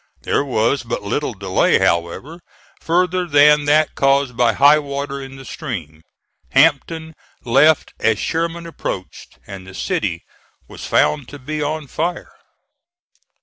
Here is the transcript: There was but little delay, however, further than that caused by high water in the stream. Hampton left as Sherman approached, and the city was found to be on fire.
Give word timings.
There 0.23 0.43
was 0.43 0.81
but 0.81 1.03
little 1.03 1.35
delay, 1.35 1.77
however, 1.77 2.39
further 2.79 3.27
than 3.27 3.65
that 3.65 3.93
caused 3.93 4.35
by 4.35 4.53
high 4.53 4.79
water 4.79 5.21
in 5.21 5.35
the 5.35 5.45
stream. 5.45 6.01
Hampton 6.53 7.13
left 7.45 7.93
as 7.99 8.17
Sherman 8.17 8.65
approached, 8.65 9.37
and 9.45 9.67
the 9.67 9.75
city 9.75 10.23
was 10.67 10.87
found 10.87 11.27
to 11.27 11.37
be 11.37 11.61
on 11.61 11.85
fire. 11.85 12.33